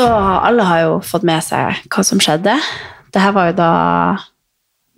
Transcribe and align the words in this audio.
Så 0.00 0.08
alle 0.08 0.64
har 0.64 0.82
jo 0.86 0.98
fått 1.04 1.26
med 1.28 1.44
seg 1.44 1.84
hva 1.92 2.04
som 2.06 2.20
skjedde. 2.22 2.56
Det 3.12 3.20
her 3.20 3.34
var 3.36 3.50
jo 3.50 3.56
da 3.58 3.72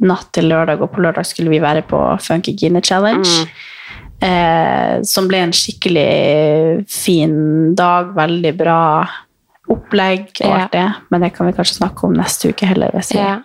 natt 0.03 0.31
til 0.35 0.49
lørdag, 0.51 0.83
og 0.83 0.93
på 0.95 1.03
lørdag 1.03 1.27
skulle 1.27 1.51
vi 1.53 1.63
være 1.63 1.83
på 1.87 1.99
Funky 2.23 2.55
Gine 2.59 2.83
Challenge. 2.85 3.47
Eh, 4.23 5.03
som 5.03 5.27
ble 5.31 5.41
en 5.43 5.55
skikkelig 5.57 6.87
fin 6.91 7.75
dag. 7.79 8.13
Veldig 8.15 8.53
bra 8.59 8.81
opplegg 9.73 10.31
og 10.45 10.55
alt 10.55 10.75
det. 10.77 10.89
Men 11.11 11.27
det 11.27 11.33
kan 11.35 11.49
vi 11.49 11.57
kanskje 11.57 11.81
snakke 11.81 12.07
om 12.07 12.15
neste 12.19 12.53
uke 12.53 12.69
heller. 12.71 12.95
Hvis 12.95 13.15
jeg. 13.17 13.27
Ja. 13.27 13.41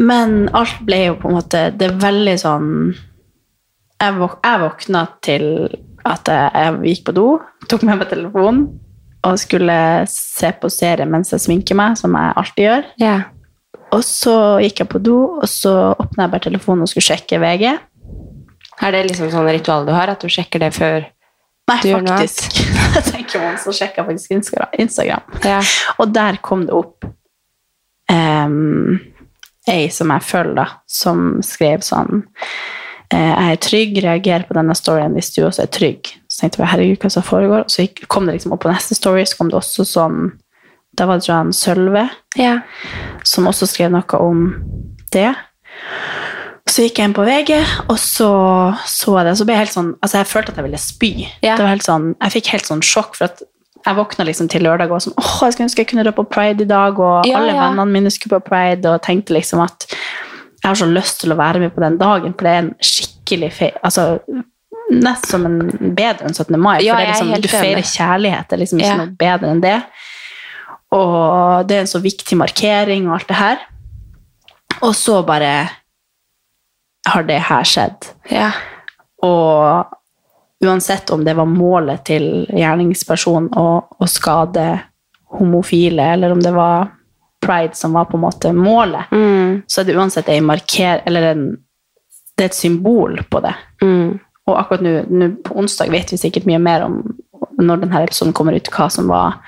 Men 0.00 0.48
alt 0.56 0.80
ble 0.88 1.04
jo 1.04 1.18
på 1.20 1.30
en 1.30 1.36
måte 1.36 1.58
Det 1.78 1.86
er 1.86 1.98
veldig 2.02 2.32
sånn 2.42 2.70
Jeg, 2.90 4.16
våk, 4.18 4.40
jeg 4.42 4.58
våkna 4.64 5.02
til 5.22 5.44
at 6.02 6.26
jeg 6.28 6.80
gikk 6.90 7.04
på 7.06 7.14
do, 7.14 7.28
tok 7.70 7.84
med 7.86 8.00
meg 8.00 8.10
telefonen 8.10 8.64
og 9.24 9.38
skulle 9.40 9.76
se 10.10 10.50
på 10.60 10.70
serie 10.72 11.06
mens 11.08 11.32
jeg 11.32 11.42
sminker 11.44 11.78
meg, 11.78 11.96
som 12.00 12.14
jeg 12.18 12.36
alltid 12.42 12.68
gjør. 12.68 12.90
ja. 13.02 13.16
Og 13.94 14.00
så 14.02 14.58
gikk 14.58 14.80
jeg 14.82 14.88
på 14.90 14.98
do, 15.06 15.16
og 15.38 15.46
så 15.46 15.70
åpna 15.92 16.24
jeg 16.24 16.30
bare 16.32 16.42
telefonen 16.48 16.82
og 16.82 16.90
skulle 16.90 17.06
sjekke 17.06 17.38
VG. 17.38 17.68
Er 18.82 18.94
det 18.94 19.02
liksom 19.06 19.28
sånn 19.30 19.46
ritual 19.54 19.86
du 19.86 19.92
har, 19.94 20.10
at 20.10 20.24
du 20.24 20.26
sjekker 20.32 20.64
det 20.64 20.72
før 20.74 21.04
Nei, 21.70 21.76
Du 21.80 21.88
gjør 21.88 22.02
noe 22.04 22.16
Nei, 22.18 22.24
faktisk. 22.26 22.58
Jeg 22.96 23.04
tenker 23.06 23.40
meg 23.40 23.52
om, 23.54 23.60
så 23.62 23.72
sjekker 23.72 24.02
jeg 24.02 24.08
faktisk 24.10 24.34
Instagram. 24.36 24.72
Instagram. 24.84 25.30
Ja. 25.46 25.60
Og 26.02 26.10
der 26.12 26.36
kom 26.44 26.66
det 26.68 26.74
opp 26.76 27.06
um, 28.12 28.98
ei 29.70 29.86
som 29.94 30.12
jeg 30.12 30.26
følger, 30.28 30.58
da, 30.58 30.66
som 30.84 31.38
skrev 31.46 31.80
sånn 31.86 32.20
eh, 33.08 33.30
Jeg 33.30 33.54
er 33.54 33.62
trygg, 33.64 33.96
reager 34.04 34.44
på 34.44 34.58
denne 34.58 34.76
storyen 34.76 35.16
hvis 35.16 35.32
du 35.38 35.40
også 35.46 35.64
er 35.64 35.72
trygg. 35.72 36.12
Så 36.34 36.42
tenkte 36.42 36.58
jeg 36.58 36.70
herregud, 36.72 36.98
hva 36.98 37.12
som 37.14 37.22
foregår? 37.22 37.62
Og 37.62 37.70
så 37.70 37.86
kom 38.10 38.26
det 38.26 38.34
liksom 38.34 38.56
opp 38.56 38.64
på 38.64 38.72
neste 38.72 38.96
story, 38.98 39.22
så 39.28 39.38
kom 39.38 39.52
det 39.52 39.60
også 39.60 39.86
sånn 39.86 40.32
Da 40.98 41.06
var 41.06 41.22
det 41.22 41.30
han 41.30 41.52
Sølve 41.54 42.08
ja. 42.38 42.56
som 43.26 43.46
også 43.50 43.68
skrev 43.70 43.92
noe 43.94 44.18
om 44.18 44.44
det. 45.14 45.30
Så 46.70 46.86
gikk 46.86 46.98
jeg 46.98 47.10
inn 47.10 47.14
på 47.14 47.26
VG, 47.26 47.56
og 47.92 47.98
så 48.00 48.28
så 48.88 49.18
jeg 49.18 49.28
det. 49.28 49.34
Så 49.38 49.46
ble 49.46 49.54
jeg 49.56 49.66
helt 49.66 49.74
sånn, 49.74 49.90
altså 50.02 50.20
jeg 50.20 50.30
følte 50.30 50.54
at 50.54 50.58
jeg 50.58 50.66
ville 50.66 50.80
spy. 50.80 51.10
Ja. 51.44 51.54
Det 51.54 51.64
var 51.64 51.74
helt 51.74 51.86
sånn, 51.86 52.06
jeg 52.16 52.34
fikk 52.38 52.52
helt 52.54 52.70
sånn 52.70 52.82
sjokk, 52.86 53.18
for 53.18 53.28
at 53.28 53.42
jeg 53.84 53.98
våkna 53.98 54.24
liksom 54.26 54.48
til 54.50 54.64
lørdag 54.64 54.88
og 54.88 54.96
var 54.96 55.04
sånn, 55.04 55.16
åh, 55.20 55.34
jeg 55.44 55.54
skulle 55.54 55.68
ønske 55.68 55.84
jeg 55.84 55.90
kunne 55.90 56.06
dra 56.06 56.14
på 56.16 56.24
Pride 56.30 56.64
i 56.64 56.70
dag, 56.70 56.98
og 56.98 57.28
Ja, 57.28 57.36
alle 57.38 57.52
ja. 57.52 57.60
vennene 57.60 57.90
mine 57.90 58.14
skulle 58.14 58.38
på 58.40 58.48
Pride, 58.48 58.90
og 58.90 59.02
tenkte 59.04 59.36
liksom 59.36 59.62
at 59.66 59.86
jeg 59.90 60.70
har 60.70 60.78
så 60.80 60.88
lyst 60.88 61.20
til 61.20 61.34
å 61.34 61.38
være 61.38 61.60
med 61.60 61.74
på 61.74 61.84
den 61.84 61.98
dagen, 62.00 62.32
for 62.32 62.46
det 62.46 62.54
er 62.54 62.62
en 62.64 62.74
skikkelig 62.80 63.50
fe... 63.52 63.70
Altså, 63.84 64.06
nest 64.90 65.26
som 65.30 65.46
en 65.46 65.58
bedre 65.96 66.26
enn 66.28 66.34
17. 66.34 66.58
mai, 66.60 66.78
for 66.78 66.84
Ja, 66.86 66.98
er 67.00 67.06
liksom, 67.12 67.32
du 67.42 67.48
feirer 67.48 67.82
kjærlighet, 67.82 68.48
det 68.48 68.52
er 68.52 68.62
liksom 68.64 68.78
ikke 68.80 68.88
Ja. 68.90 68.96
noe 68.96 69.06
bedre 69.18 69.50
enn 69.50 69.60
det. 69.64 69.82
Og 70.92 71.66
det 71.66 71.76
er 71.76 71.80
en 71.80 71.86
så 71.90 72.00
viktig 72.02 72.36
markering 72.38 73.08
og 73.08 73.14
alt 73.18 73.28
det 73.28 73.36
her. 73.36 73.58
Og 74.82 74.94
så 74.94 75.22
bare 75.26 75.70
har 77.08 77.22
det 77.22 77.40
her 77.48 77.62
skjedd. 77.64 78.12
ja. 78.30 78.50
Og 79.22 79.86
uansett 80.64 81.10
om 81.10 81.24
det 81.24 81.34
var 81.36 81.46
målet 81.48 82.04
til 82.04 82.46
gjerningspersonen 82.52 83.50
å, 83.56 83.84
å 84.00 84.06
skade 84.08 84.80
homofile, 85.38 86.12
eller 86.14 86.32
om 86.32 86.40
det 86.40 86.52
var 86.54 86.90
pride 87.40 87.74
som 87.76 87.92
var 87.92 88.04
på 88.08 88.14
en 88.16 88.20
måte 88.24 88.52
målet, 88.56 89.10
Mm. 89.10 89.62
så 89.66 89.80
er 89.80 89.84
det 89.84 89.96
uansett 89.96 90.28
en 90.28 90.44
marker, 90.44 91.02
eller 91.06 91.22
en, 91.32 91.56
det 92.36 92.44
er 92.44 92.46
et 92.46 92.54
symbol 92.54 93.18
på 93.30 93.40
det. 93.42 93.54
Mm. 93.82 94.20
Og 94.44 94.58
akkurat 94.60 94.84
nå, 94.84 95.28
på 95.44 95.56
onsdag 95.60 95.92
vet 95.92 96.12
vi 96.12 96.20
sikkert 96.20 96.48
mye 96.48 96.60
mer 96.60 96.84
om 96.86 97.00
når 97.60 97.84
denne 97.84 98.02
episoden 98.04 98.34
kommer 98.36 98.56
ut, 98.56 98.68
hva 98.72 98.88
som 98.92 99.08
var 99.08 99.38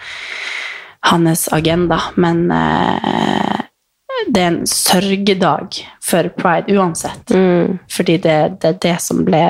hans 1.10 1.46
agenda. 1.52 1.98
Men 2.16 2.46
eh, 2.54 3.66
det 4.28 4.42
er 4.42 4.48
en 4.52 4.62
sørgedag 4.70 5.80
for 6.04 6.30
pride 6.38 6.76
uansett. 6.76 7.30
Mm. 7.34 7.78
Fordi 7.92 8.16
det, 8.22 8.38
det 8.62 8.72
er 8.72 8.80
det 8.82 8.96
som 9.04 9.22
ble, 9.26 9.42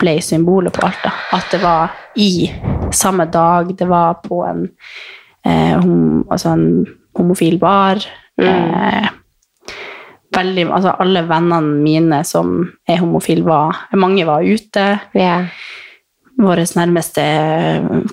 ble 0.00 0.16
symbolet 0.24 0.74
på 0.74 0.86
alt. 0.88 1.04
da. 1.04 1.14
At 1.38 1.54
det 1.54 1.62
var 1.62 1.94
i 2.18 2.50
samme 2.92 3.28
dag, 3.32 3.72
det 3.78 3.88
var 3.88 4.20
på 4.24 4.42
en, 4.48 4.66
eh, 5.46 5.78
hom, 5.78 6.24
altså 6.30 6.56
en 6.56 6.68
homofil 7.18 7.58
bar. 7.62 8.02
Eh, 8.40 9.08
veldig, 10.42 10.66
altså 10.74 10.96
alle 11.02 11.24
vennene 11.28 11.78
mine 11.82 12.22
som 12.26 12.58
er 12.88 13.00
homofile, 13.02 13.46
var, 13.46 13.86
mange 13.98 14.26
var 14.28 14.44
ute. 14.44 14.88
Yeah. 15.16 15.48
Vår 16.42 16.62
nærmeste 16.78 17.22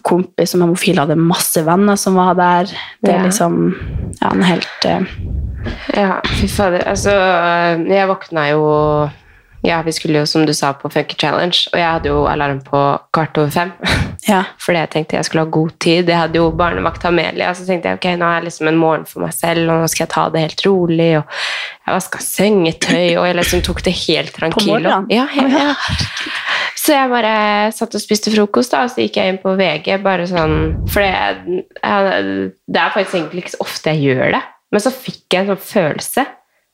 kompis 0.05 0.53
som 0.53 0.61
er 0.61 0.67
homofil 0.67 0.99
hadde 1.01 1.17
masse 1.19 1.63
venner 1.65 1.97
som 1.99 2.17
var 2.19 2.35
der. 2.37 2.73
Det 3.01 3.13
er 3.13 3.25
liksom 3.25 3.61
ja, 4.19 4.33
en 4.33 4.45
helt 4.45 4.89
uh... 4.89 5.13
Ja, 5.91 6.19
fy 6.39 6.47
fader. 6.51 6.85
Altså, 6.87 7.11
jeg 7.89 8.07
våkna 8.07 8.45
jo 8.53 8.61
Ja, 9.61 9.81
vi 9.83 9.91
skulle 9.91 10.21
jo, 10.21 10.27
som 10.29 10.45
du 10.47 10.53
sa, 10.55 10.71
på 10.73 10.89
Funky 10.91 11.17
Challenge, 11.19 11.57
og 11.73 11.79
jeg 11.79 11.87
hadde 11.87 12.11
jo 12.11 12.21
alarm 12.31 12.61
på 12.63 12.79
kvart 13.15 13.41
over 13.41 13.51
fem. 13.53 13.73
Ja. 14.29 14.43
Fordi 14.61 14.81
jeg 14.81 14.89
tenkte 14.93 15.15
jeg 15.15 15.25
skulle 15.25 15.45
ha 15.45 15.49
god 15.49 15.71
tid. 15.81 16.09
Jeg 16.11 16.19
hadde 16.19 16.37
jo 16.37 16.49
barnevakt 16.53 17.05
Amelia, 17.07 17.47
så 17.55 17.63
tenkte 17.65 17.89
jeg 17.89 17.97
ok, 17.97 18.07
nå 18.19 18.27
er 18.27 18.35
jeg 18.35 18.45
liksom 18.49 18.67
en 18.69 18.77
morgen 18.77 19.05
for 19.09 19.23
meg 19.23 19.31
selv, 19.33 19.63
og 19.71 19.79
nå 19.79 19.87
skal 19.89 20.03
jeg 20.03 20.11
ta 20.11 20.25
det 20.29 20.43
helt 20.43 20.63
rolig. 20.67 21.07
Og 21.17 21.39
jeg 21.87 21.95
vaska 21.95 22.21
sengetøy, 22.21 23.15
og 23.15 23.25
jeg 23.25 23.37
liksom 23.39 23.63
tok 23.65 23.81
det 23.87 23.95
helt 24.03 24.35
tranquilo. 24.35 24.75
morgenen? 24.75 25.07
Ja, 25.09 25.25
ja. 25.33 25.71
Så 26.77 26.93
jeg 26.93 27.09
bare 27.11 27.33
satt 27.75 27.95
og 27.95 28.03
spiste 28.03 28.35
frokost, 28.35 28.75
da, 28.75 28.83
og 28.85 28.93
så 28.93 29.01
gikk 29.07 29.17
jeg 29.17 29.33
inn 29.33 29.41
på 29.41 29.55
VG, 29.57 29.89
bare 30.03 30.27
sånn 30.29 30.57
For 30.91 31.01
det, 31.01 31.63
det 31.81 32.83
er 32.83 32.93
faktisk 32.93 33.17
egentlig 33.17 33.47
ikke 33.47 33.55
så 33.55 33.63
ofte 33.65 33.95
jeg 33.95 34.11
gjør 34.11 34.35
det, 34.37 34.43
men 34.69 34.83
så 34.83 34.93
fikk 34.93 35.25
jeg 35.33 35.45
en 35.45 35.53
sånn 35.55 35.65
følelse, 35.71 36.27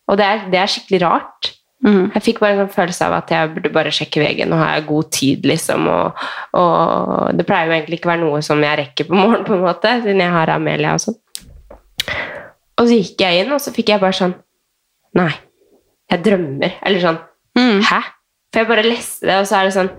og 0.09 0.19
det 0.19 0.27
er, 0.27 0.43
det 0.51 0.59
er 0.61 0.73
skikkelig 0.75 1.05
rart. 1.05 1.53
Mm. 1.85 2.05
Jeg 2.15 2.23
fikk 2.25 2.39
bare 2.41 2.65
en 2.65 2.71
følelse 2.73 3.05
av 3.05 3.13
at 3.19 3.31
jeg 3.33 3.51
burde 3.53 3.71
bare 3.73 3.93
sjekke 3.93 4.23
VG. 4.23 4.45
Nå 4.49 4.57
har 4.57 4.73
jeg 4.73 4.87
god 4.89 5.11
tid, 5.13 5.45
liksom. 5.45 5.85
Og, 5.91 6.23
og 6.57 7.37
det 7.37 7.45
pleier 7.45 7.69
jo 7.69 7.75
egentlig 7.77 7.99
ikke 7.99 8.09
å 8.09 8.13
være 8.15 8.23
noe 8.23 8.41
som 8.45 8.63
jeg 8.65 8.79
rekker 8.81 9.09
på 9.09 9.17
morgenen, 9.19 9.45
på 9.45 9.53
en 9.57 9.63
måte, 9.67 9.93
siden 10.01 10.23
jeg 10.23 10.33
har 10.33 10.53
Amelia 10.55 10.95
og 10.97 11.03
sånn. 11.05 11.19
Og 12.75 12.89
så 12.89 12.97
gikk 12.97 13.21
jeg 13.21 13.43
inn, 13.43 13.53
og 13.55 13.61
så 13.63 13.71
fikk 13.75 13.93
jeg 13.93 14.01
bare 14.01 14.17
sånn 14.17 14.35
Nei, 15.15 15.31
jeg 16.11 16.25
drømmer. 16.25 16.73
Eller 16.83 17.03
sånn 17.05 17.21
Mm. 17.55 17.79
Hæ? 17.87 18.01
For 18.51 18.61
jeg 18.61 18.67
bare 18.67 18.83
leste 18.83 19.27
det, 19.27 19.37
og 19.39 19.47
så 19.47 19.59
er 19.59 19.69
det 19.69 19.75
sånn 19.75 19.93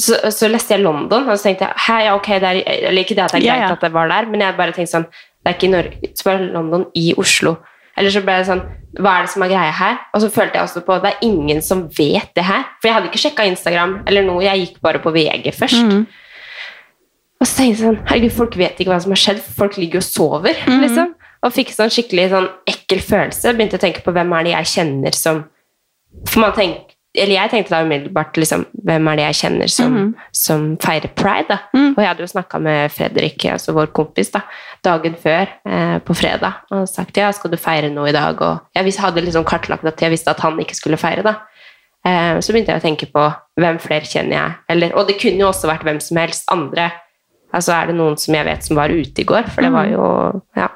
så, 0.00 0.16
så 0.32 0.48
leste 0.48 0.72
jeg 0.72 0.80
London, 0.80 1.26
og 1.28 1.36
så 1.36 1.50
tenkte 1.50 1.66
jeg 1.66 1.84
Hæ, 1.86 1.96
ja, 2.06 2.14
ok, 2.16 2.28
det 2.40 2.48
er, 2.48 2.60
eller 2.88 3.04
ikke 3.04 3.16
det 3.18 3.26
at 3.26 3.34
det 3.34 3.42
er 3.42 3.44
greit 3.44 3.50
greit 3.50 3.66
yeah. 3.66 3.74
at 3.76 3.84
det 3.84 3.90
var 3.92 4.08
der, 4.08 4.28
men 4.30 4.40
jeg 4.40 4.56
bare 4.56 4.72
tenkte 4.72 4.94
sånn 4.94 5.04
Det 5.12 5.50
er 5.50 5.58
ikke 5.58 5.68
i 5.68 5.72
Norge, 5.74 6.10
så 6.16 6.28
bare 6.30 6.46
London 6.54 6.86
i 6.96 7.12
Oslo. 7.20 7.56
Eller 7.98 8.12
så 8.14 8.22
ble 8.24 8.38
det 8.40 8.48
sånn 8.48 8.62
Hva 8.98 9.18
er 9.18 9.26
det 9.26 9.32
som 9.32 9.44
er 9.44 9.52
greia 9.52 9.72
her? 9.76 10.00
Og 10.12 10.24
så 10.24 10.28
følte 10.32 10.58
jeg 10.58 10.68
også 10.68 10.82
på 10.86 10.98
det 11.02 11.12
er 11.12 11.24
ingen 11.26 11.62
som 11.64 11.86
vet 11.96 12.32
det 12.36 12.44
her. 12.44 12.66
For 12.80 12.88
jeg 12.88 12.96
hadde 12.98 13.10
ikke 13.10 13.22
sjekka 13.22 13.46
Instagram 13.48 13.98
eller 14.08 14.26
noe, 14.26 14.44
jeg 14.44 14.66
gikk 14.66 14.82
bare 14.84 15.00
på 15.02 15.12
VG 15.14 15.48
først. 15.56 15.88
Mm. 15.88 16.04
Og 17.42 17.48
så 17.48 17.56
tenkte 17.58 17.72
jeg 17.72 17.80
sånn 17.82 18.00
Herregud, 18.06 18.34
folk 18.36 18.56
vet 18.60 18.80
ikke 18.80 18.92
hva 18.92 19.00
som 19.02 19.14
har 19.14 19.22
skjedd, 19.22 19.40
folk 19.42 19.78
ligger 19.80 20.02
og 20.02 20.06
sover, 20.06 20.60
liksom. 20.84 21.14
Og 21.42 21.54
fikk 21.56 21.72
sånn 21.74 21.90
skikkelig 21.90 22.28
sånn 22.30 22.48
ekkel 22.70 23.00
følelse. 23.02 23.54
Begynte 23.56 23.80
å 23.80 23.82
tenke 23.82 24.04
på 24.04 24.14
hvem 24.14 24.30
er 24.36 24.46
det 24.46 24.52
jeg 24.52 24.72
kjenner 24.76 25.16
som 25.16 25.40
For 26.28 26.44
man 26.44 26.52
tenker 26.54 26.92
eller 27.12 27.34
jeg 27.34 27.50
tenkte 27.52 27.74
da 27.74 27.82
umiddelbart 27.84 28.38
liksom, 28.40 28.62
hvem 28.88 29.08
er 29.10 29.18
det 29.18 29.24
jeg 29.26 29.38
kjenner 29.42 29.68
som, 29.68 29.96
som 30.32 30.62
feirer 30.80 31.12
pride. 31.12 31.48
da? 31.50 31.58
Og 31.92 32.00
jeg 32.00 32.08
hadde 32.08 32.24
jo 32.24 32.30
snakka 32.30 32.60
med 32.64 32.94
Fredrik, 32.94 33.44
altså 33.52 33.74
vår 33.76 33.90
kompis, 33.92 34.30
da, 34.32 34.40
dagen 34.84 35.18
før 35.20 35.44
eh, 35.68 35.98
på 36.00 36.16
fredag 36.16 36.62
og 36.72 36.88
sagt 36.88 37.20
ja, 37.20 37.28
skal 37.36 37.52
du 37.52 37.58
feire 37.60 37.90
noe 37.92 38.08
i 38.08 38.16
dag? 38.16 38.40
Og 38.40 38.78
jeg 38.78 38.96
hadde 39.04 39.24
liksom 39.26 39.44
kartlagt 39.44 39.84
at 39.84 40.00
jeg 40.00 40.14
visste 40.14 40.32
at 40.32 40.40
han 40.40 40.56
ikke 40.64 40.78
skulle 40.78 40.96
feire. 41.00 41.26
da. 41.26 41.34
Eh, 42.08 42.40
så 42.40 42.54
begynte 42.54 42.72
jeg 42.72 42.80
å 42.80 42.86
tenke 42.88 43.10
på 43.12 43.28
hvem 43.60 43.78
flere 43.82 44.08
kjenner 44.08 44.38
jeg. 44.38 44.56
Eller, 44.72 44.96
og 44.96 45.06
det 45.10 45.20
kunne 45.20 45.44
jo 45.44 45.50
også 45.52 45.68
vært 45.68 45.84
hvem 45.84 46.00
som 46.00 46.16
helst 46.22 46.48
andre. 46.50 46.88
Altså 47.52 47.76
er 47.76 47.92
det 47.92 47.98
noen 48.00 48.16
som 48.16 48.34
jeg 48.34 48.48
vet 48.48 48.64
som 48.64 48.80
var 48.80 48.88
ute 48.88 49.20
i 49.20 49.28
går, 49.28 49.52
for 49.52 49.60
det 49.60 49.74
var 49.74 49.92
jo 49.92 50.06
Ja. 50.56 50.70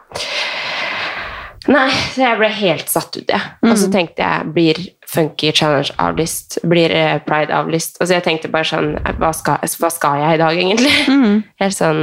Nei, 1.66 1.88
så 2.14 2.20
jeg 2.22 2.38
ble 2.38 2.48
helt 2.60 2.90
satt 2.92 3.16
ut, 3.16 3.26
jeg. 3.26 3.42
Og 3.66 3.72
så 3.80 3.88
tenkte 3.90 4.22
jeg, 4.22 4.50
blir 4.54 4.76
Funky 5.10 5.52
Challenge 5.54 5.94
avlyst? 6.02 6.58
Blir 6.66 6.92
eh, 6.94 7.18
Pride 7.26 7.54
avlyst? 7.54 8.00
Altså 8.00 8.16
jeg 8.16 8.24
tenkte 8.26 8.50
bare 8.52 8.68
sånn, 8.68 8.94
hva 9.20 9.32
skal, 9.36 9.62
hva 9.80 9.90
skal 9.92 10.22
jeg 10.22 10.38
i 10.38 10.42
dag, 10.42 10.62
egentlig? 10.62 10.94
Helt 11.62 11.76
sånn 11.76 12.02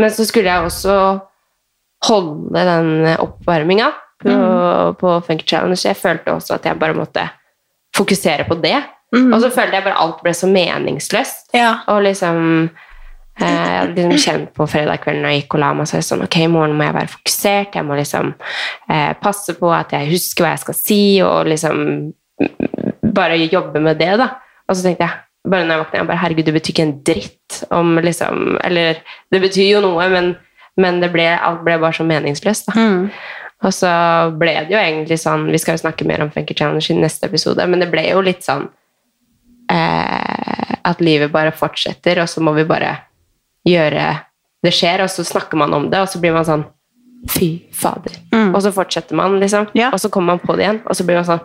Men 0.00 0.12
så 0.12 0.26
skulle 0.28 0.50
jeg 0.50 0.68
også 0.68 0.96
holde 2.04 2.64
den 2.68 3.06
oppvarminga 3.22 3.92
på, 4.20 4.34
på 5.00 5.12
Funky 5.26 5.46
Challenge. 5.48 5.78
Jeg 5.80 5.96
følte 5.96 6.34
også 6.34 6.58
at 6.58 6.66
jeg 6.68 6.80
bare 6.80 6.96
måtte 6.96 7.24
fokusere 7.96 8.44
på 8.48 8.58
det. 8.60 8.76
Og 9.14 9.36
så 9.40 9.50
følte 9.54 9.78
jeg 9.78 9.86
bare 9.86 10.00
alt 10.02 10.22
ble 10.24 10.32
så 10.34 10.48
meningsløst. 10.50 11.52
Ja. 11.54 11.76
Og 11.92 12.02
liksom 12.06 12.66
Jeg 13.34 13.78
hadde 13.80 14.04
liksom 14.06 14.20
kjent 14.22 14.50
på 14.54 14.66
fredag 14.70 15.00
kveld 15.02 15.18
når 15.22 15.32
jeg 15.32 15.42
gikk 15.42 15.56
og 15.56 15.62
la 15.64 15.72
meg, 15.74 15.88
så 15.90 15.98
jeg 15.98 16.06
sånn 16.06 16.22
Ok, 16.22 16.36
i 16.38 16.50
morgen 16.50 16.76
må 16.78 16.86
jeg 16.86 16.94
være 16.94 17.12
fokusert. 17.16 17.74
Jeg 17.74 17.86
må 17.88 17.98
liksom 17.98 18.30
eh, 18.92 19.12
passe 19.20 19.56
på 19.58 19.72
at 19.74 19.94
jeg 19.96 20.12
husker 20.12 20.46
hva 20.46 20.52
jeg 20.54 20.62
skal 20.62 20.78
si, 20.78 21.02
og 21.26 21.50
liksom 21.50 21.80
bare 23.14 23.38
jobbe 23.42 23.82
med 23.82 23.98
det, 23.98 24.12
da. 24.22 24.30
Og 24.68 24.76
så 24.76 24.86
tenkte 24.86 25.08
jeg 25.08 25.50
bare 25.50 25.66
når 25.66 25.74
jeg 25.74 25.82
våkna, 25.82 25.98
jeg 25.98 26.08
bare 26.08 26.22
Herregud, 26.22 26.46
det 26.46 26.56
betyr 26.56 26.74
ikke 26.74 26.86
en 26.86 26.98
dritt 27.04 27.58
om 27.74 27.96
liksom 28.00 28.58
Eller 28.64 29.00
det 29.34 29.40
betyr 29.42 29.74
jo 29.74 29.82
noe, 29.84 30.06
men, 30.12 30.30
men 30.80 31.00
det 31.02 31.10
ble, 31.12 31.26
alt 31.36 31.64
ble 31.66 31.76
bare 31.82 31.98
så 31.98 32.06
meningsløst, 32.08 32.70
da. 32.70 32.76
Mm. 32.78 33.10
Og 33.64 33.72
så 33.74 33.90
ble 34.40 34.54
det 34.62 34.72
jo 34.72 34.80
egentlig 34.80 35.18
sånn 35.20 35.48
Vi 35.52 35.60
skal 35.60 35.76
jo 35.76 35.84
snakke 35.84 36.06
mer 36.08 36.24
om 36.24 36.32
Funky 36.32 36.56
Challenge 36.56 36.86
i 36.90 36.96
neste 37.02 37.28
episode, 37.28 37.66
men 37.68 37.84
det 37.84 37.90
ble 37.92 38.06
jo 38.08 38.22
litt 38.24 38.46
sånn 38.46 38.66
eh, 39.72 40.72
At 40.80 41.04
livet 41.04 41.32
bare 41.34 41.54
fortsetter, 41.56 42.22
og 42.24 42.30
så 42.30 42.44
må 42.44 42.56
vi 42.56 42.66
bare 42.68 42.94
gjøre 43.66 44.20
Det 44.64 44.72
skjer, 44.72 45.02
og 45.04 45.10
så 45.12 45.24
snakker 45.24 45.56
man 45.60 45.74
om 45.76 45.90
det, 45.90 45.98
og 46.00 46.08
så 46.08 46.20
blir 46.22 46.32
man 46.32 46.44
sånn 46.44 46.64
Fy 47.28 47.70
fader. 47.72 48.12
Mm. 48.32 48.54
Og 48.54 48.60
så 48.62 48.70
fortsetter 48.72 49.16
man, 49.16 49.38
liksom. 49.40 49.66
Ja. 49.74 49.90
Og 49.92 50.00
så 50.00 50.10
kommer 50.12 50.34
man 50.34 50.40
på 50.44 50.56
det 50.56 50.64
igjen, 50.66 50.80
og 50.84 50.96
så 50.96 51.04
blir 51.04 51.16
man 51.16 51.24
sånn 51.24 51.40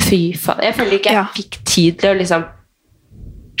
Fy 0.00 0.32
fader. 0.36 0.64
Jeg 0.64 0.74
føler 0.76 0.96
ikke 0.98 1.12
jeg 1.12 1.14
Ja. 1.14 1.26
fikk 1.34 1.58
tid 1.64 1.98
til 2.00 2.10
å 2.10 2.18
liksom 2.18 2.44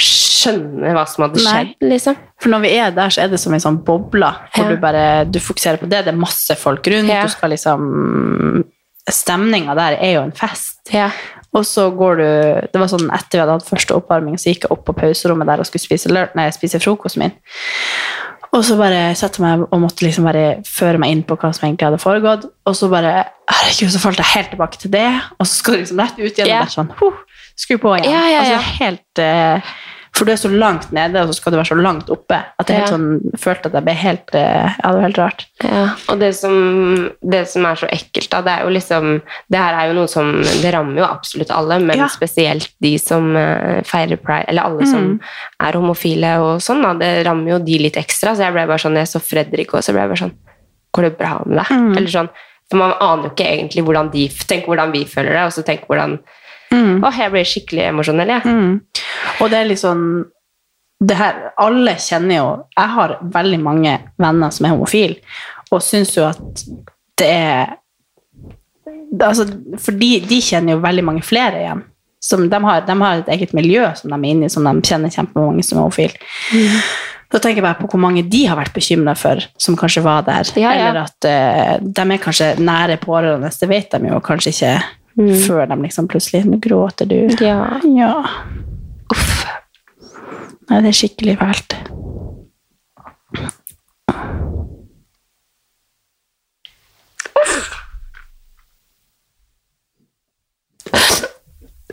skjønne 0.00 0.92
hva 0.96 1.02
som 1.08 1.24
hadde 1.26 1.42
skjedd, 1.44 1.74
liksom. 1.84 2.16
For 2.40 2.48
når 2.52 2.62
vi 2.64 2.70
er 2.80 2.90
der, 2.96 3.12
så 3.12 3.24
er 3.24 3.28
det 3.32 3.40
som 3.42 3.52
en 3.56 3.60
sånn 3.60 3.80
boble, 3.84 4.30
hvor 4.54 4.64
Ja. 4.64 4.70
du 4.70 4.76
bare 4.80 5.24
du 5.30 5.38
fokuserer 5.38 5.76
på 5.78 5.88
det. 5.88 6.04
Det 6.06 6.14
er 6.14 6.16
masse 6.16 6.56
folk 6.56 6.86
rundt. 6.86 7.08
Ja. 7.08 7.22
Du 7.24 7.28
skal 7.28 7.50
liksom 7.50 8.64
Stemninga 9.10 9.74
der 9.74 9.96
er 9.98 10.12
jo 10.14 10.20
en 10.22 10.32
fest. 10.32 10.78
Ja. 10.92 11.10
Og 11.56 11.64
så 11.66 11.88
går 11.90 12.20
du 12.20 12.26
Det 12.72 12.78
var 12.78 12.90
sånn 12.92 13.08
etter 13.10 13.38
vi 13.38 13.42
hadde 13.42 13.56
hatt 13.58 13.66
første 13.68 13.96
oppvarming, 13.98 14.36
så 14.38 14.52
gikk 14.52 14.66
jeg 14.68 14.70
opp 14.74 14.84
på 14.86 14.94
pauserommet 15.00 15.48
der 15.50 15.62
og 15.62 15.66
skulle 15.66 15.82
spise, 15.82 16.12
nei, 16.38 16.48
spise 16.54 16.78
frokosten 16.82 17.24
min. 17.24 17.34
Og 18.50 18.64
så 18.66 18.74
bare 18.78 19.12
satte 19.18 19.38
jeg 19.38 19.46
meg 19.46 19.66
og 19.70 19.82
måtte 19.84 20.02
liksom 20.02 20.26
bare 20.26 20.44
føre 20.66 20.98
meg 20.98 21.12
inn 21.14 21.20
på 21.26 21.36
hva 21.38 21.52
som 21.54 21.68
egentlig 21.68 21.86
hadde 21.86 22.00
foregått. 22.02 22.48
Og 22.66 22.74
så 22.78 22.88
bare 22.90 23.12
Herregud, 23.50 23.90
så 23.94 24.00
falt 24.02 24.18
jeg 24.22 24.30
helt 24.34 24.50
tilbake 24.54 24.78
til 24.78 24.90
det. 24.94 25.06
Og 25.38 25.46
så 25.46 25.54
skal 25.60 25.74
du 25.76 25.82
liksom 25.84 26.02
rett 26.02 26.18
ut 26.18 26.26
igjen 26.38 26.48
Yeah. 26.50 26.60
og 26.62 26.66
bare 26.66 26.74
sånn 26.76 26.90
huh, 26.98 27.20
Skru 27.60 27.76
på 27.82 27.94
igjen. 27.98 28.10
Ja, 28.14 28.22
ja, 28.30 28.40
Altså, 28.40 28.52
ja. 28.56 28.60
helt 28.80 29.22
eh, 29.22 29.72
For 30.16 30.26
du 30.28 30.32
er 30.32 30.36
så 30.40 30.50
langt 30.52 30.90
nede, 30.92 31.16
og 31.22 31.28
så 31.30 31.36
skal 31.38 31.52
du 31.52 31.56
være 31.56 31.68
så 31.70 31.76
langt 31.80 32.08
oppe. 32.12 32.36
At 32.60 32.68
jeg 32.68 32.76
helt 32.80 32.90
Ja. 32.90 32.96
sånn, 32.96 33.36
følte 33.40 33.66
at 33.70 33.76
jeg 33.78 33.84
ble 33.86 33.94
helt 33.94 34.34
eh, 34.34 34.74
Ja, 34.82 34.90
det 34.90 34.96
var 34.98 35.04
helt 35.06 35.18
rart. 35.22 35.44
Ja, 35.64 35.84
og 36.12 36.18
det 36.20 36.34
som, 36.36 37.10
det 37.22 37.48
som 37.48 37.64
er 37.64 37.74
så 37.80 37.86
ekkelt, 37.88 38.28
da, 38.32 38.40
det 38.42 38.52
er 38.52 38.64
jo 38.66 38.72
liksom 38.74 39.22
Det 39.48 39.58
her 39.62 39.78
er 39.78 39.88
jo 39.88 39.94
noe 40.00 40.08
som 40.10 40.32
Det 40.42 40.72
rammer 40.74 40.98
jo 41.00 41.06
absolutt 41.06 41.50
alle, 41.54 41.78
men 41.78 41.96
Ja. 42.02 42.08
spesielt 42.08 42.68
de 42.82 42.98
som 42.98 43.30
eh, 43.36 43.80
feirer 43.86 44.16
pride, 44.20 44.44
eller 44.48 44.62
alle 44.62 44.86
som 44.86 45.20
er 45.62 45.72
homofile 45.78 46.34
og 46.42 46.60
sånn, 46.60 46.82
da. 46.82 46.92
Det 46.94 47.26
rammer 47.26 47.52
jo 47.52 47.58
de 47.64 47.78
litt 47.78 47.96
ekstra. 47.96 48.34
Så 48.34 48.42
jeg 48.44 48.52
ble 48.52 48.66
bare 48.66 48.78
sånn 48.82 48.96
Jeg 49.00 49.06
så 49.08 49.20
Fredrik 49.22 49.72
og 49.74 49.80
så 49.82 49.92
ble 49.92 50.02
jeg 50.02 50.08
bare 50.14 50.24
sånn 50.26 50.36
Går 50.92 51.02
det 51.06 51.18
bra 51.18 51.40
med 51.46 51.56
deg? 51.62 51.96
Eller 51.96 52.10
sånn 52.10 52.28
For 52.70 52.76
man 52.82 52.92
aner 53.00 53.28
jo 53.28 53.30
ikke 53.30 53.46
egentlig 53.46 53.84
hvordan 53.86 54.10
de 54.12 54.28
Tenk 54.28 54.66
hvordan 54.66 54.92
vi 54.92 55.04
føler 55.06 55.32
det, 55.38 55.44
og 55.46 55.52
så 55.52 55.62
tenk 55.64 55.86
hvordan 55.86 56.18
Åh, 56.70 57.16
jeg 57.18 57.32
blir 57.32 57.48
skikkelig 57.48 57.88
emosjonell, 57.88 58.30
jeg. 58.36 58.46
Mm. 58.46 58.74
Og 59.40 59.50
det 59.50 59.58
er 59.58 59.68
litt 59.70 59.82
sånn 59.82 60.04
det 61.00 61.16
her, 61.16 61.38
Alle 61.56 61.94
kjenner 61.96 62.36
jo 62.36 62.48
Jeg 62.76 62.92
har 62.92 63.14
veldig 63.32 63.60
mange 63.64 63.94
venner 64.20 64.52
som 64.52 64.66
er 64.68 64.74
homofile, 64.74 65.16
og 65.72 65.80
syns 65.84 66.12
jo 66.18 66.26
at 66.28 66.64
det 67.20 67.28
er 67.28 67.76
altså, 69.18 69.46
For 69.80 69.96
de, 69.96 70.10
de 70.28 70.40
kjenner 70.44 70.76
jo 70.76 70.82
veldig 70.84 71.06
mange 71.06 71.24
flere 71.26 71.62
igjen. 71.62 71.84
Som 72.20 72.44
de, 72.52 72.58
har, 72.64 72.82
de 72.84 72.96
har 73.00 73.22
et 73.22 73.30
eget 73.32 73.54
miljø 73.56 73.86
som 73.96 74.12
de 74.12 74.18
er 74.18 74.28
inne 74.28 74.50
i, 74.50 74.52
som 74.52 74.66
de 74.66 74.74
kjenner 74.84 75.12
kjempemange 75.12 75.64
som 75.64 75.78
er 75.78 75.86
homofile. 75.86 76.26
Da 77.30 77.38
tenker 77.38 77.60
jeg 77.60 77.64
bare 77.64 77.78
på 77.78 77.88
hvor 77.92 78.02
mange 78.02 78.24
de 78.26 78.42
har 78.50 78.58
vært 78.58 78.74
bekymra 78.74 79.14
for, 79.16 79.40
som 79.56 79.76
kanskje 79.78 80.02
var 80.04 80.24
der. 80.26 80.50
Ja, 80.58 80.74
ja. 80.74 80.90
Eller 80.90 81.04
at 81.06 81.28
uh, 81.30 81.74
de 81.80 82.04
er 82.04 82.20
kanskje 82.20 82.50
nære 82.60 82.98
pårørende, 83.00 83.52
det 83.54 83.68
vet 83.70 83.94
de 83.94 84.10
jo 84.10 84.18
kanskje 84.26 84.52
ikke 84.52 84.74
før 85.16 85.66
de 85.66 85.76
liksom 85.82 86.08
plutselig 86.08 86.44
Nå 86.46 86.58
gråter 86.62 87.06
du. 87.06 87.18
Ja. 87.40 87.80
Ja. 87.84 88.14
Uff. 89.10 89.46
Nei, 90.70 90.80
det 90.84 90.92
er 90.92 90.98
skikkelig 91.00 91.38
fælt. 91.40 91.74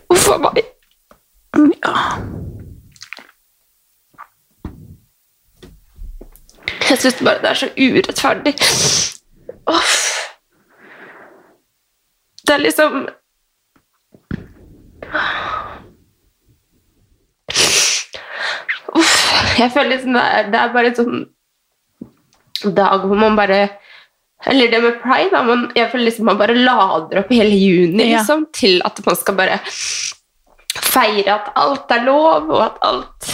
Uff 0.09 0.29
a 0.31 0.37
meg. 0.37 0.61
Ja. 1.83 1.95
Jeg 6.89 6.97
syns 7.01 7.19
bare 7.23 7.41
det 7.41 7.49
er 7.49 7.53
så 7.53 7.71
urettferdig. 7.75 8.53
Uff. 9.67 10.16
Det 12.47 12.53
er 12.55 12.61
liksom 12.63 13.07
Uff. 18.97 19.15
Jeg 19.59 19.71
føler 19.73 19.91
liksom 19.95 20.15
det 20.15 20.23
er, 20.23 20.47
det 20.53 20.59
er 20.61 20.73
bare 20.73 20.91
en 20.91 20.97
sånn 20.97 22.73
dag 22.77 23.03
hvor 23.05 23.19
man 23.19 23.35
bare 23.37 23.59
Eller 24.47 24.69
det 24.71 24.79
med 24.83 24.99
pride, 25.01 25.31
da. 25.33 25.41
Man, 25.45 25.67
jeg 25.77 25.89
føler 25.91 26.07
liksom 26.09 26.27
man 26.29 26.39
bare 26.39 26.55
lader 26.57 27.21
opp 27.23 27.31
hele 27.33 27.57
juni 27.57 28.07
Ja. 28.11 28.19
liksom, 28.21 28.47
til 28.55 28.79
at 28.85 29.01
man 29.05 29.17
skal 29.19 29.37
bare 29.39 29.59
feire 30.87 31.33
at 31.39 31.51
alt 31.57 31.91
er 31.93 32.03
lov, 32.05 32.49
og 32.53 32.61
at 32.67 32.77
alt 32.85 33.33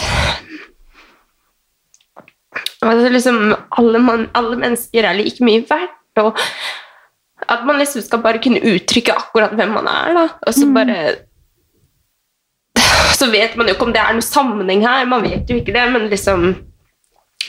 Altså 2.84 3.10
liksom, 3.14 3.38
alle, 3.80 4.00
man, 4.04 4.26
alle 4.36 4.58
mennesker 4.60 5.06
er 5.08 5.16
like 5.16 5.44
mye 5.46 5.62
verdt, 5.70 6.20
og 6.20 6.36
at 7.50 7.64
man 7.68 7.80
liksom 7.82 8.04
skal 8.06 8.22
bare 8.24 8.42
kunne 8.44 8.62
uttrykke 8.74 9.16
akkurat 9.16 9.56
hvem 9.58 9.74
man 9.76 9.88
er, 9.90 10.14
da. 10.18 10.28
Og 10.48 10.54
så 10.56 10.68
bare 10.74 10.98
Så 13.14 13.30
vet 13.32 13.56
man 13.56 13.68
jo 13.68 13.76
ikke 13.76 13.86
om 13.86 13.94
det 13.94 14.02
er 14.02 14.14
noen 14.16 14.26
sammenheng 14.26 14.82
her, 14.84 15.06
man 15.06 15.24
vet 15.24 15.50
jo 15.50 15.60
ikke 15.60 15.76
det, 15.76 15.84
men 15.94 16.10
liksom 16.12 16.54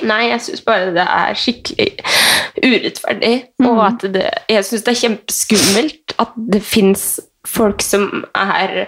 Nei, 0.02 0.24
jeg 0.32 0.40
syns 0.42 0.64
bare 0.66 0.90
det 0.90 1.04
er 1.06 1.36
skikkelig 1.38 1.92
urettferdig, 2.64 3.34
og 3.62 3.78
at 3.86 4.02
det 4.14 4.24
Jeg 4.50 4.66
syns 4.66 4.82
det 4.82 4.90
er 4.90 5.00
kjempeskummelt 5.04 6.16
at 6.18 6.34
det 6.50 6.62
fins 6.66 7.04
folk 7.46 7.82
som 7.84 8.24
er 8.34 8.86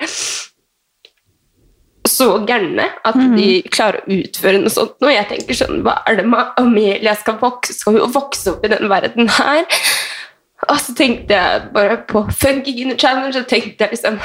så 2.07 2.29
gærne 2.47 2.87
at 3.07 3.17
de 3.37 3.49
klarer 3.73 4.05
å 4.05 4.19
utføre 4.21 4.61
noe 4.63 4.73
sånt. 4.73 4.97
Og 5.03 5.11
jeg 5.13 5.27
tenker 5.31 5.59
sånn, 5.59 5.83
hva 5.85 5.99
er 6.07 6.21
det 6.21 6.27
med 6.31 6.53
Amelia 6.61 7.17
skal 7.19 7.39
vokse, 7.41 7.75
skal 7.77 7.99
hun 7.99 8.15
vokse 8.15 8.53
opp 8.55 8.67
i 8.67 8.71
den 8.73 8.87
verden 8.91 9.31
her? 9.39 9.67
Og 10.69 10.79
så 10.83 10.95
tenkte 10.99 11.35
jeg 11.37 11.69
bare 11.75 11.97
på 12.09 12.25
Funky 12.41 12.73
Gunner 12.79 12.97
Challenge. 12.99 13.39
og 13.39 13.47
tenkte 13.51 13.85
jeg 13.85 13.91
liksom 13.95 14.19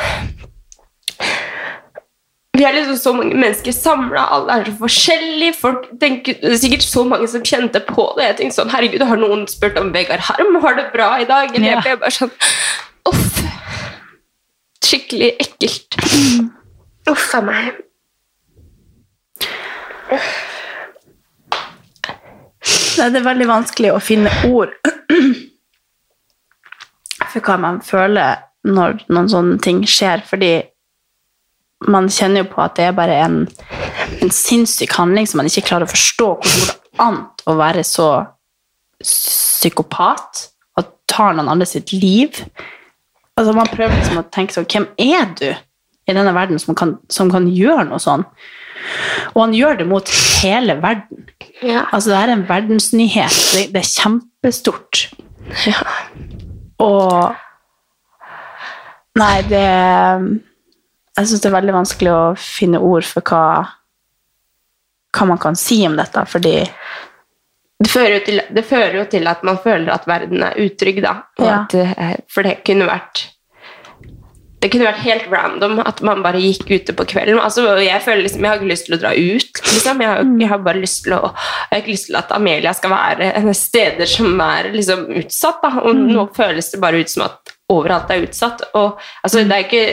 Vi 2.57 2.63
er 2.67 2.73
liksom 2.75 2.97
så 2.99 3.13
mange 3.15 3.35
mennesker 3.37 3.71
samla, 3.73 4.23
alle 4.35 4.55
er 4.59 4.65
så 4.65 4.73
forskjellige. 4.81 5.53
Folk 5.57 5.85
tenker, 6.01 6.35
det 6.41 6.51
er 6.51 6.57
sikkert 6.61 6.83
så 6.85 7.03
mange 7.07 7.27
som 7.31 7.41
kjente 7.47 7.79
på 7.87 8.03
det. 8.17 8.25
Jeg 8.27 8.35
tenkte 8.41 8.57
sånn, 8.59 8.73
herregud, 8.73 9.05
har 9.07 9.17
noen 9.21 9.47
spurt 9.49 9.79
om 9.81 9.89
Vegard 9.95 10.19
Harm 10.27 10.57
har 10.61 10.75
det 10.77 10.89
bra 10.93 11.13
i 11.21 11.25
dag? 11.29 11.55
Eller 11.55 11.67
Ja. 11.71 11.79
jeg 11.79 11.83
ble 11.87 11.95
bare 12.03 12.11
sånn 12.11 12.33
Uff. 13.09 13.39
Skikkelig 14.85 15.31
ekkelt. 15.41 15.97
Uff 17.09 17.33
a 17.35 17.41
meg. 17.41 17.79
Det 22.61 23.07
er 23.15 23.23
veldig 23.25 23.47
vanskelig 23.49 23.93
å 23.95 24.01
finne 24.03 24.29
ord 24.51 24.75
for 27.31 27.45
hva 27.45 27.57
man 27.61 27.79
føler 27.85 28.43
når 28.67 29.05
noen 29.09 29.29
sånne 29.31 29.57
ting 29.63 29.81
skjer, 29.89 30.21
fordi 30.27 30.53
man 31.89 32.09
kjenner 32.13 32.43
jo 32.43 32.51
på 32.51 32.61
at 32.61 32.75
det 32.77 32.85
er 32.89 32.97
bare 32.97 33.15
en, 33.23 33.39
en 34.21 34.33
sinnssyk 34.33 34.93
handling 34.99 35.25
som 35.29 35.41
man 35.41 35.49
ikke 35.49 35.65
klarer 35.71 35.87
å 35.87 35.91
forstå. 35.91 36.29
Hvordan 36.43 36.59
går 36.59 36.69
det 36.69 37.01
an 37.01 37.19
å 37.49 37.57
være 37.57 37.85
så 37.87 38.09
psykopat 39.01 40.45
og 40.77 40.91
tar 41.09 41.33
noen 41.37 41.49
andre 41.49 41.67
sitt 41.69 41.93
liv? 41.95 42.37
Altså 43.39 43.55
Man 43.57 43.69
prøver 43.71 43.95
liksom 43.95 44.19
å 44.19 44.27
tenke 44.29 44.53
sånn 44.53 44.67
Hvem 44.69 44.89
er 45.01 45.29
du 45.39 45.47
i 45.49 46.13
denne 46.13 46.33
verden 46.35 46.59
som 46.61 46.75
kan, 46.77 46.97
som 47.09 47.31
kan 47.33 47.47
gjøre 47.49 47.87
noe 47.89 48.01
sånn? 48.03 48.27
Og 49.33 49.39
han 49.43 49.55
gjør 49.55 49.79
det 49.79 49.87
mot 49.89 50.09
hele 50.41 50.75
verden. 50.81 51.25
Ja. 51.61 51.85
Altså, 51.93 52.11
det 52.11 52.19
er 52.19 52.31
en 52.33 52.47
verdensnyhet. 52.49 53.41
Det, 53.53 53.67
det 53.73 53.81
er 53.83 53.89
kjempestort. 53.89 55.03
ja. 55.69 55.81
Og 56.81 57.31
Nei, 59.19 59.41
det 59.43 59.67
Jeg 61.17 61.27
syns 61.27 61.41
det 61.43 61.49
er 61.49 61.57
veldig 61.57 61.73
vanskelig 61.75 62.11
å 62.15 62.21
finne 62.39 62.79
ord 62.79 63.03
for 63.07 63.27
hva 63.27 63.45
hva 65.11 65.27
man 65.27 65.39
kan 65.41 65.57
si 65.59 65.81
om 65.87 65.97
dette, 65.99 66.25
fordi 66.25 66.55
Det 67.81 67.89
fører, 67.89 68.19
til, 68.23 68.41
det 68.53 68.61
fører 68.63 68.99
jo 68.99 69.05
til 69.09 69.25
at 69.27 69.41
man 69.43 69.57
føler 69.59 69.89
at 69.89 70.03
verden 70.07 70.43
er 70.45 70.57
utrygg, 70.61 71.01
da. 71.01 71.15
Ja. 71.41 71.63
at, 71.63 71.73
eh, 71.73 72.11
for 72.29 72.45
det 72.45 72.61
kunne 72.63 72.85
vært 72.85 73.23
det 74.61 74.69
kunne 74.69 74.85
vært 74.85 75.01
helt 75.01 75.29
random 75.31 75.79
at 75.81 76.03
man 76.05 76.21
bare 76.21 76.41
gikk 76.41 76.67
ute 76.69 76.93
på 76.93 77.05
kvelden. 77.09 77.39
Altså, 77.41 77.63
jeg 77.81 78.03
føler 78.05 78.25
liksom, 78.27 78.43
jeg 78.45 78.51
har 78.51 78.59
ikke 78.59 78.69
lyst 78.69 78.87
til 78.87 78.97
å 78.97 78.99
dra 79.01 79.13
ut. 79.17 79.61
Liksom. 79.71 80.03
Jeg, 80.03 80.11
har, 80.11 80.27
jeg 80.43 80.51
har 80.51 80.61
bare 80.67 80.83
lyst 80.83 81.01
til 81.07 81.15
å 81.17 81.21
jeg 81.31 81.71
har 81.71 81.81
ikke 81.81 81.95
lyst 81.95 82.09
til 82.11 82.19
at 82.19 82.35
Amelia 82.35 82.73
skal 82.77 82.93
være 82.93 83.55
steder 83.57 84.09
som 84.09 84.43
er 84.45 84.69
liksom 84.75 85.07
utsatt. 85.21 85.63
Da. 85.63 85.73
Og 85.81 85.97
nå 85.97 86.27
føles 86.37 86.69
det 86.73 86.81
bare 86.83 87.01
ut 87.01 87.13
som 87.13 87.25
at 87.25 87.55
overalt 87.71 88.13
er 88.13 88.27
utsatt. 88.27 88.61
Og, 88.77 89.01
altså, 89.23 89.41
det 89.47 89.57
er 89.57 89.65
ikke, 89.65 89.83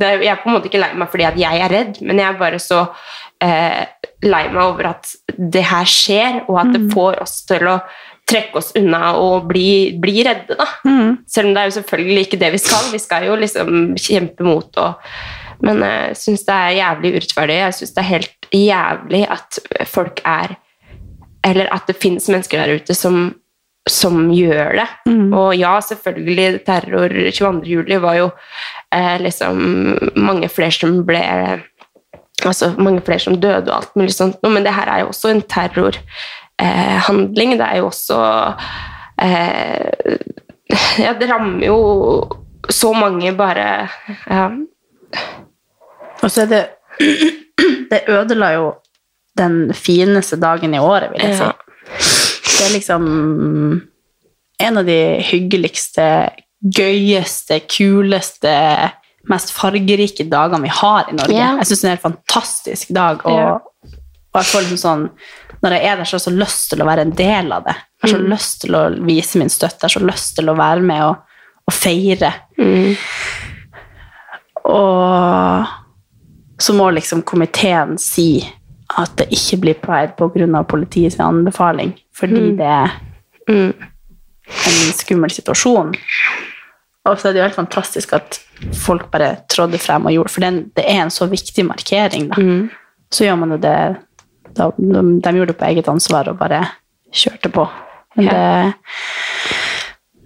er, 0.00 0.24
jeg 0.24 0.32
er 0.32 0.42
på 0.42 0.50
en 0.50 0.58
måte 0.58 0.70
ikke 0.72 0.82
lei 0.82 0.90
meg 0.98 1.12
fordi 1.12 1.28
at 1.28 1.38
jeg 1.40 1.62
er 1.62 1.74
redd, 1.76 2.02
men 2.02 2.22
jeg 2.22 2.28
er 2.30 2.40
bare 2.40 2.60
så 2.62 2.82
eh, 3.44 3.82
lei 4.26 4.44
meg 4.50 4.62
over 4.64 4.90
at 4.94 5.12
det 5.36 5.64
her 5.70 5.86
skjer, 5.90 6.42
og 6.48 6.60
at 6.64 6.74
det 6.74 6.86
får 6.94 7.20
oss 7.22 7.38
til 7.46 7.68
å 7.68 7.78
trekke 8.26 8.58
oss 8.58 8.72
unna 8.78 9.14
og 9.20 9.46
bli, 9.50 9.96
bli 10.02 10.20
redde. 10.26 10.58
da. 10.58 10.66
Mm. 10.86 11.16
Selv 11.30 11.48
om 11.48 11.54
det 11.54 11.62
er 11.62 11.70
jo 11.70 11.76
selvfølgelig 11.78 12.26
ikke 12.26 12.40
det 12.42 12.52
vi 12.56 12.62
skal. 12.62 12.92
Vi 12.92 13.02
skal 13.02 13.26
jo 13.28 13.38
liksom 13.38 13.72
kjempe 14.00 14.46
mot 14.46 14.82
og 14.82 15.10
Men 15.64 15.80
jeg 15.80 16.16
syns 16.20 16.42
det 16.44 16.52
er 16.52 16.74
jævlig 16.76 17.10
urettferdig. 17.14 17.54
Jeg 17.56 17.74
syns 17.78 17.94
det 17.94 18.00
er 18.02 18.10
helt 18.10 18.48
jævlig 18.52 19.22
at 19.32 19.58
folk 19.88 20.20
er 20.24 20.56
Eller 21.46 21.70
at 21.72 21.86
det 21.86 21.96
finnes 21.96 22.26
mennesker 22.28 22.58
der 22.58 22.74
ute 22.76 22.94
som, 22.94 23.36
som 23.88 24.32
gjør 24.34 24.80
det. 24.80 24.86
Og 25.32 25.54
ja, 25.54 25.78
selvfølgelig, 25.80 26.64
terror 26.66 27.08
22. 27.08 27.62
juli 27.64 28.00
var 28.02 28.16
jo 28.18 28.30
eh, 28.92 29.16
liksom 29.22 29.62
mange 30.16 30.48
flere 30.48 30.74
som 30.74 31.04
ble 31.06 31.22
Altså 32.44 32.74
mange 32.76 33.00
flere 33.00 33.22
som 33.22 33.38
døde 33.40 33.70
og 33.70 33.76
alt 33.78 33.94
mulig 33.96 34.12
sånt, 34.12 34.42
men 34.42 34.62
det 34.62 34.74
her 34.74 34.90
er 34.92 35.00
jo 35.00 35.06
også 35.08 35.30
en 35.32 35.40
terror 35.40 35.96
eh, 36.62 36.96
handling. 37.08 37.56
Det 37.58 37.66
er 37.66 37.80
jo 37.82 37.86
også 37.90 38.18
eh, 39.22 40.16
Ja, 40.98 41.12
det 41.14 41.28
rammer 41.30 41.66
jo 41.66 41.78
så 42.70 42.90
mange 42.96 43.30
bare 43.38 43.88
ja. 44.26 44.48
Og 46.22 46.30
så 46.32 46.42
er 46.42 46.48
det 46.50 46.62
Det 47.90 48.00
ødela 48.10 48.50
jo 48.56 48.72
den 49.36 49.74
fineste 49.76 50.38
dagen 50.40 50.72
i 50.74 50.80
året, 50.80 51.10
vil 51.12 51.20
jeg 51.22 51.36
si. 51.36 51.44
Ja. 51.44 51.52
Det 52.56 52.62
er 52.64 52.72
liksom 52.72 53.02
en 54.64 54.78
av 54.80 54.86
de 54.88 54.96
hyggeligste, 55.28 56.06
gøyeste, 56.64 57.58
kuleste, 57.68 58.54
mest 59.28 59.52
fargerike 59.52 60.24
dagene 60.32 60.62
vi 60.64 60.72
har 60.72 61.10
i 61.12 61.16
Norge. 61.18 61.36
Ja. 61.36 61.50
Jeg 61.60 61.68
syns 61.68 61.82
det 61.82 61.84
er 61.84 61.90
en 61.90 61.96
helt 61.98 62.06
fantastisk 62.06 62.94
dag. 62.96 63.26
Og, 63.28 63.36
Ja. 63.36 63.58
Og 64.36 64.42
jeg 64.42 64.50
føler 64.52 64.66
liksom 64.68 64.82
sånn 64.84 65.10
Når 65.64 65.72
jeg 65.72 65.84
er 65.88 65.96
der, 65.96 66.04
så 66.04 66.12
har 66.14 66.20
jeg 66.20 66.26
så 66.26 66.32
lyst 66.36 66.66
til 66.70 66.82
å 66.84 66.86
være 66.86 67.00
en 67.06 67.12
del 67.16 67.52
av 67.56 67.62
det. 67.64 67.72
Jeg 67.74 68.02
har 68.02 68.10
så 68.12 68.18
Mm. 68.22 68.30
lyst 68.30 68.60
til 68.60 68.74
å 68.76 68.82
vise 69.06 69.38
min 69.40 69.48
støtte. 69.48 69.80
Jeg 69.80 69.88
har 69.88 69.94
så 69.96 70.02
lyst 70.06 70.34
til 70.36 70.50
å 70.52 70.56
være 70.58 70.82
med 70.84 71.02
og, 71.02 71.16
og 71.66 71.72
feire. 71.74 72.32
Mm. 72.60 72.96
Og 74.64 75.66
så 76.60 76.74
må 76.76 76.90
liksom 76.94 77.22
komiteen 77.28 77.96
si 78.00 78.28
at 79.00 79.16
det 79.18 79.28
ikke 79.34 79.58
blir 79.64 79.74
pride 79.82 80.12
pga. 80.16 80.62
politiets 80.68 81.18
anbefaling, 81.20 81.94
fordi 82.14 82.56
det 82.56 82.66
er 82.66 82.90
Mm. 83.48 83.72
en 84.48 84.92
skummel 84.92 85.30
situasjon. 85.30 85.94
Og 87.06 87.16
så 87.18 87.28
er 87.28 87.32
det 87.32 87.38
jo 87.40 87.48
helt 87.48 87.54
fantastisk 87.68 88.12
at 88.12 88.40
folk 88.74 89.10
bare 89.10 89.38
trådde 89.48 89.78
frem 89.78 90.06
og 90.06 90.12
gjorde 90.12 90.30
For 90.30 90.40
den, 90.40 90.70
det 90.76 90.84
er 90.84 91.02
en 91.02 91.10
så 91.10 91.26
viktig 91.28 91.64
markering, 91.64 92.28
da. 92.28 92.34
Mm. 92.36 92.70
Så 93.10 93.24
gjør 93.24 93.38
man 93.38 93.50
jo 93.50 93.56
det 93.58 93.96
da, 94.56 94.70
de, 94.76 95.04
de 95.22 95.36
gjorde 95.36 95.52
det 95.52 95.60
på 95.60 95.68
eget 95.68 95.88
ansvar 95.92 96.28
og 96.32 96.40
bare 96.40 96.64
kjørte 97.14 97.52
på. 97.54 97.68
Men 98.16 98.32
det 98.32 98.74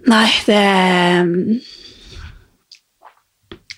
Nei, 0.09 0.27
det 0.47 0.61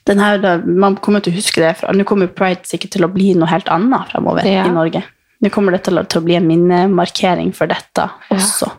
den 0.04 0.20
her, 0.20 0.62
Man 0.66 0.96
kommer 0.96 1.24
til 1.24 1.34
å 1.34 1.40
huske 1.40 1.64
det 1.64 1.74
fra 1.80 1.94
Nå 1.96 2.06
kommer 2.08 2.32
Pride 2.32 2.68
sikkert 2.68 2.96
til 2.98 3.08
å 3.08 3.12
bli 3.12 3.34
noe 3.40 3.52
helt 3.52 3.70
annet 3.72 4.12
fremover 4.12 4.48
Ja. 4.48 4.66
i 4.68 4.72
Norge. 4.72 5.04
Nå 5.44 5.50
kommer 5.52 5.76
det 5.76 5.84
til 5.84 6.00
å, 6.00 6.06
til 6.08 6.22
å 6.22 6.24
bli 6.24 6.38
en 6.40 6.48
minnemarkering 6.48 7.52
for 7.56 7.68
dette 7.68 8.08
også. 8.32 8.70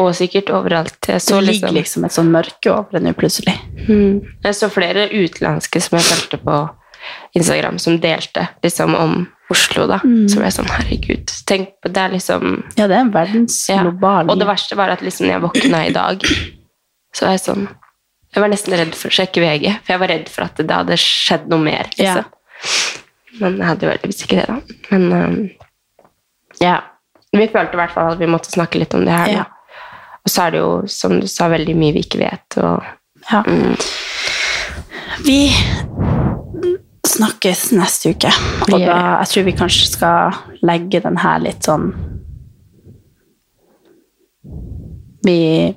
Og 0.00 0.08
sikkert 0.16 0.48
overalt. 0.50 0.96
Det 1.06 1.20
ligger 1.28 1.44
liksom, 1.44 1.74
liksom 1.76 2.06
et 2.06 2.14
sånn 2.14 2.32
mørke 2.32 2.72
over 2.72 2.96
det 2.96 3.02
nå 3.04 3.12
plutselig. 3.14 3.54
mm. 3.86 4.40
jeg 4.42 4.56
så 4.56 4.70
flere 4.72 5.06
utenlandske 5.12 5.80
som 5.84 5.98
jeg 5.98 6.08
fulgte 6.08 6.40
på 6.42 6.56
Instagram, 7.36 7.78
som 7.78 8.00
delte 8.00 8.48
liksom 8.64 8.96
om 8.96 9.26
Oslo. 9.52 9.86
da. 9.86 9.98
Så 10.00 10.38
ble 10.40 10.46
jeg 10.48 10.54
sånn, 10.56 10.70
herregud. 10.72 11.32
Tenk 11.46 11.74
på 11.84 11.90
det 11.92 12.00
er 12.00 12.14
liksom 12.14 12.44
Ja, 12.78 12.86
det 12.88 12.96
er 12.96 13.02
en 13.04 13.10
verdensglobal 13.12 14.30
Og 14.32 14.38
det 14.40 14.46
verste 14.48 14.76
var 14.78 14.88
at 14.94 15.02
liksom 15.04 15.26
når 15.26 15.34
jeg 15.34 15.42
våkna 15.44 15.82
i 15.86 15.92
dag, 15.92 16.24
så 17.14 17.26
var 17.26 17.34
jeg 17.36 17.42
sånn 17.44 17.66
Jeg 18.34 18.40
var 18.42 18.48
nesten 18.50 18.74
redd 18.80 18.94
for 18.98 19.12
å 19.12 19.16
sjekke 19.18 19.42
VG, 19.44 19.66
for 19.84 19.92
jeg 19.94 20.00
var 20.02 20.10
redd 20.14 20.28
for 20.32 20.46
at 20.48 20.56
det 20.58 20.70
hadde 20.74 20.96
skjedd 20.98 21.44
noe 21.52 21.60
mer. 21.62 21.90
Ja. 22.00 22.16
liksom. 22.16 22.32
Men 23.42 23.58
jeg 23.60 23.66
hadde 23.68 23.86
jo 23.86 23.92
heldigvis 23.92 24.24
ikke 24.24 24.40
det, 24.40 24.46
da. 24.48 24.56
Men 24.90 25.04
um, 25.12 25.36
ja. 26.62 26.80
Vi 27.34 27.46
følte 27.52 27.74
i 27.76 27.80
hvert 27.82 27.94
fall 27.94 28.12
at 28.14 28.18
vi 28.22 28.26
måtte 28.30 28.50
snakke 28.54 28.78
litt 28.82 28.94
om 28.94 29.04
det 29.06 29.14
her. 29.14 29.30
Ja. 29.30 29.44
Da. 29.44 29.50
Og 30.24 30.32
så 30.32 30.46
er 30.46 30.54
det 30.54 30.60
jo, 30.64 30.72
som 30.88 31.18
du 31.20 31.26
sa, 31.30 31.48
veldig 31.52 31.74
mye 31.78 31.94
vi 31.98 32.02
ikke 32.06 32.22
vet. 32.24 32.58
Og, 32.64 32.82
Ja. 33.30 33.42
mm, 33.46 33.76
Vi 35.24 35.38
snakkes 37.14 37.68
neste 37.76 38.14
uke, 38.14 38.32
og 38.66 38.74
da, 38.74 38.98
jeg 39.22 39.30
tror 39.30 39.46
vi 39.46 39.56
kanskje 39.58 39.90
skal 39.92 40.38
legge 40.66 41.00
den 41.04 41.20
her 41.22 41.40
litt 41.44 41.66
sånn 41.66 41.92
Vi, 45.24 45.72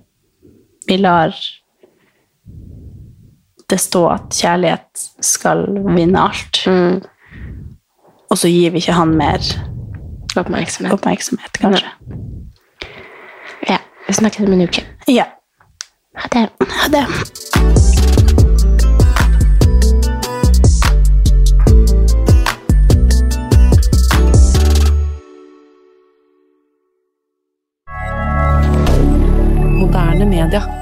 vi 0.89 0.95
lar 0.99 1.31
det 3.71 3.77
stå 3.79 4.01
at 4.11 4.35
kjærlighet 4.35 5.05
skal 5.23 5.63
vinne 5.95 6.19
alt, 6.19 6.59
mm, 6.67 6.99
og 8.27 8.35
så 8.35 8.51
gir 8.51 8.75
vi 8.75 8.81
ikke 8.83 8.97
han 8.97 9.15
mer 9.15 9.39
oppmerksomhet. 10.35 10.93
oppmerksomhet, 10.93 11.61
kanskje. 11.63 11.87
Ja. 13.69 13.79
Vi 14.07 14.13
snakkes 14.13 14.47
om 14.47 14.53
en 14.53 14.61
uke. 14.67 14.83
Ja. 15.07 15.25
Ha 16.15 16.27
det. 16.31 16.49
Ha 16.59 16.87
det. 16.91 17.05
Canada. 30.49 30.76